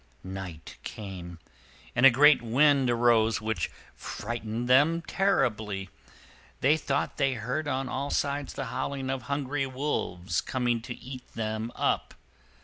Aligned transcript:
Night 0.23 0.77
came, 0.81 1.37
and 1.95 2.07
a 2.07 2.09
great 2.09 2.41
wind 2.41 2.89
arose 2.89 3.39
which 3.39 3.69
frightened 3.93 4.67
them 4.67 5.03
terribly. 5.03 5.91
They 6.61 6.75
thought 6.75 7.17
they 7.17 7.35
heard 7.35 7.67
on 7.67 7.87
all 7.87 8.09
sides 8.09 8.53
the 8.55 8.65
howling 8.73 9.11
of 9.11 9.21
hungry 9.29 9.67
wolves 9.67 10.41
coming 10.41 10.81
to 10.81 10.95
eat 10.97 11.27
them 11.35 11.71
up. 11.75 12.15